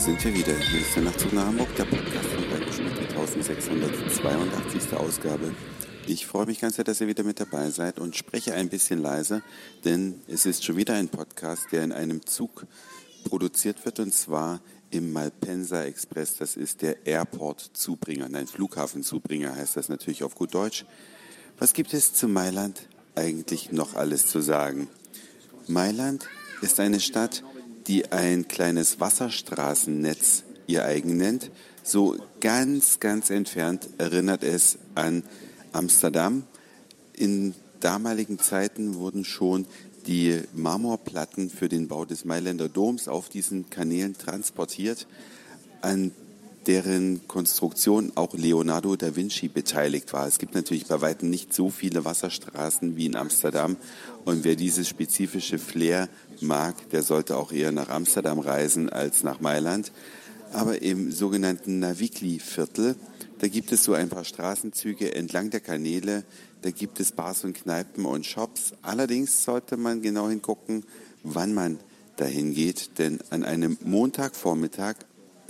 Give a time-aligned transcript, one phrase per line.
[0.00, 0.56] sind wir wieder.
[0.56, 4.94] Hier ist der Nachtzug nach Hamburg, der Podcast von Heiko Schmidt, die 1682.
[4.94, 5.52] Ausgabe.
[6.06, 9.02] Ich freue mich ganz sehr, dass ihr wieder mit dabei seid und spreche ein bisschen
[9.02, 9.42] leiser,
[9.84, 12.66] denn es ist schon wieder ein Podcast, der in einem Zug
[13.24, 14.60] produziert wird und zwar
[14.90, 16.36] im Malpensa Express.
[16.36, 20.86] Das ist der Airport-Zubringer, nein, Flughafen-Zubringer heißt das natürlich auf gut Deutsch.
[21.58, 24.88] Was gibt es zu Mailand eigentlich noch alles zu sagen?
[25.68, 26.26] Mailand
[26.62, 27.44] ist eine Stadt,
[27.86, 31.50] die ein kleines Wasserstraßennetz ihr eigen nennt.
[31.82, 35.22] So ganz, ganz entfernt erinnert es an
[35.72, 36.44] Amsterdam.
[37.14, 39.66] In damaligen Zeiten wurden schon
[40.06, 45.06] die Marmorplatten für den Bau des Mailänder Doms auf diesen Kanälen transportiert.
[45.82, 46.12] An
[46.66, 50.26] deren Konstruktion auch Leonardo da Vinci beteiligt war.
[50.26, 53.76] Es gibt natürlich bei weitem nicht so viele Wasserstraßen wie in Amsterdam
[54.24, 56.08] und wer dieses spezifische Flair
[56.40, 59.92] mag, der sollte auch eher nach Amsterdam reisen als nach Mailand.
[60.52, 62.96] Aber im sogenannten Navigli-Viertel,
[63.38, 66.24] da gibt es so ein paar Straßenzüge entlang der Kanäle,
[66.62, 68.74] da gibt es Bars und Kneipen und Shops.
[68.82, 70.84] Allerdings sollte man genau hingucken,
[71.22, 71.78] wann man
[72.16, 74.96] dahin geht, denn an einem Montagvormittag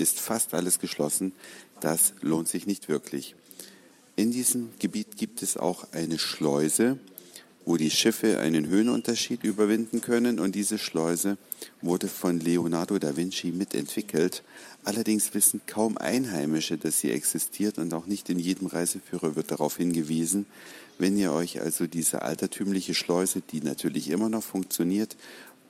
[0.00, 1.32] ist fast alles geschlossen.
[1.80, 3.34] Das lohnt sich nicht wirklich.
[4.16, 6.98] In diesem Gebiet gibt es auch eine Schleuse,
[7.64, 10.40] wo die Schiffe einen Höhenunterschied überwinden können.
[10.40, 11.38] Und diese Schleuse
[11.82, 14.42] wurde von Leonardo da Vinci mitentwickelt.
[14.84, 19.76] Allerdings wissen kaum Einheimische, dass sie existiert und auch nicht in jedem Reiseführer wird darauf
[19.76, 20.46] hingewiesen.
[20.98, 25.16] Wenn ihr euch also diese altertümliche Schleuse, die natürlich immer noch funktioniert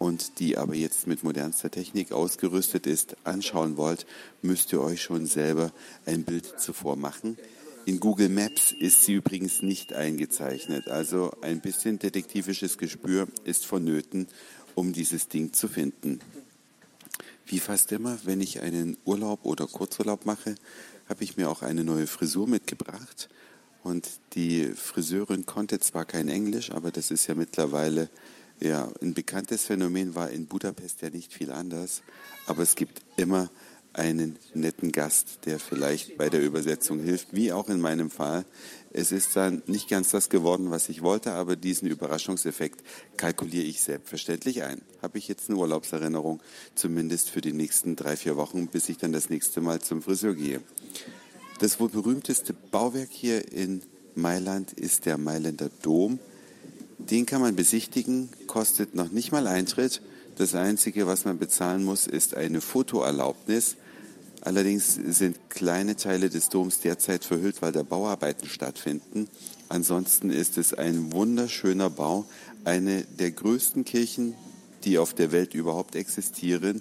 [0.00, 4.06] und die aber jetzt mit modernster Technik ausgerüstet ist, anschauen wollt,
[4.40, 5.72] müsst ihr euch schon selber
[6.06, 7.36] ein Bild zuvor machen.
[7.84, 14.26] In Google Maps ist sie übrigens nicht eingezeichnet, also ein bisschen detektivisches Gespür ist vonnöten,
[14.74, 16.20] um dieses Ding zu finden.
[17.44, 20.54] Wie fast immer, wenn ich einen Urlaub oder Kurzurlaub mache,
[21.10, 23.28] habe ich mir auch eine neue Frisur mitgebracht.
[23.82, 28.08] Und die Friseurin konnte zwar kein Englisch, aber das ist ja mittlerweile
[28.60, 32.02] ja, ein bekanntes Phänomen war in Budapest ja nicht viel anders,
[32.46, 33.50] aber es gibt immer
[33.92, 38.44] einen netten Gast, der vielleicht bei der Übersetzung hilft, wie auch in meinem Fall.
[38.92, 42.82] Es ist dann nicht ganz das geworden, was ich wollte, aber diesen Überraschungseffekt
[43.16, 44.82] kalkuliere ich selbstverständlich ein.
[45.02, 46.40] Habe ich jetzt eine Urlaubserinnerung,
[46.74, 50.34] zumindest für die nächsten drei, vier Wochen, bis ich dann das nächste Mal zum Friseur
[50.34, 50.60] gehe.
[51.58, 53.82] Das wohl berühmteste Bauwerk hier in
[54.14, 56.18] Mailand ist der Mailänder Dom.
[57.10, 60.00] Den kann man besichtigen, kostet noch nicht mal Eintritt.
[60.36, 63.76] Das Einzige, was man bezahlen muss, ist eine Fotoerlaubnis.
[64.42, 69.28] Allerdings sind kleine Teile des Doms derzeit verhüllt, weil da Bauarbeiten stattfinden.
[69.68, 72.26] Ansonsten ist es ein wunderschöner Bau,
[72.64, 74.34] eine der größten Kirchen,
[74.84, 76.80] die auf der Welt überhaupt existieren.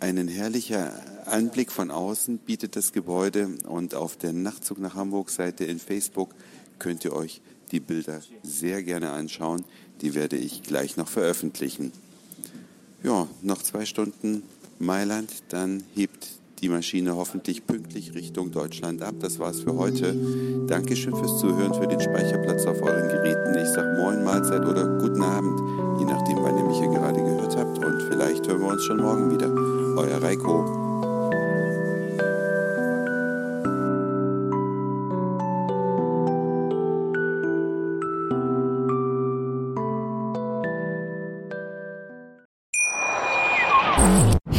[0.00, 0.92] Einen herrlicher
[1.26, 6.34] Anblick von außen bietet das Gebäude und auf der Nachtzug nach Hamburg Seite in Facebook
[6.78, 7.40] könnt ihr euch
[7.72, 9.64] die Bilder sehr gerne anschauen.
[10.00, 11.92] Die werde ich gleich noch veröffentlichen.
[13.02, 14.42] Ja, noch zwei Stunden
[14.78, 16.28] Mailand, dann hebt
[16.60, 19.14] die Maschine hoffentlich pünktlich Richtung Deutschland ab.
[19.20, 20.14] Das war's für heute.
[20.66, 23.58] Dankeschön fürs Zuhören, für den Speicherplatz auf euren Geräten.
[23.58, 25.58] Ich sag Moin, Mahlzeit oder guten Abend,
[25.98, 27.78] je nachdem, wann ihr mich hier gerade gehört habt.
[27.78, 29.50] Und vielleicht hören wir uns schon morgen wieder.
[29.96, 30.89] Euer Reiko.